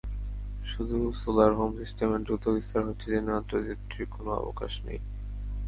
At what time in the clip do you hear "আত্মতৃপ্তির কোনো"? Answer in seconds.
3.33-4.31